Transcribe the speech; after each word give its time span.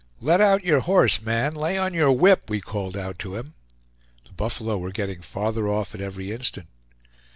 "Let 0.19 0.41
out 0.41 0.63
your 0.65 0.79
horse, 0.79 1.21
man; 1.21 1.53
lay 1.53 1.77
on 1.77 1.93
your 1.93 2.11
whip!" 2.11 2.49
we 2.49 2.59
called 2.59 2.97
out 2.97 3.19
to 3.19 3.35
him. 3.35 3.53
The 4.25 4.33
buffalo 4.33 4.79
were 4.79 4.89
getting 4.89 5.21
farther 5.21 5.69
off 5.69 5.93
at 5.93 6.01
every 6.01 6.31
instant. 6.31 6.65